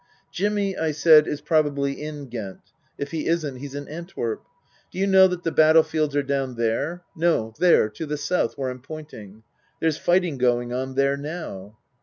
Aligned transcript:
"Jimmy," 0.31 0.75
I 0.75 0.93
said," 0.93 1.27
is 1.27 1.41
probably 1.41 2.01
in 2.01 2.25
Ghent. 2.25 2.71
If 2.97 3.11
he 3.11 3.27
isn't, 3.27 3.57
he's 3.57 3.75
in 3.75 3.87
Antwerp. 3.87 4.41
Do 4.89 4.97
you 4.97 5.05
know 5.05 5.27
that 5.27 5.43
the 5.43 5.51
battlefields 5.51 6.15
are 6.15 6.23
down 6.23 6.55
there 6.55 7.03
no 7.15 7.53
there 7.59 7.87
to 7.89 8.07
the 8.07 8.17
south, 8.17 8.57
where 8.57 8.71
I'm 8.71 8.81
point 8.81 9.13
ing? 9.13 9.43
There's 9.79 9.99
fighting 9.99 10.39
going 10.39 10.73
on 10.73 10.95
there 10.95 11.17
now." 11.17 11.77